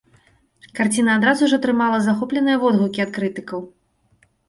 [0.79, 3.59] Карціна адразу ж атрымала захопленыя водгукі ад крытыкаў.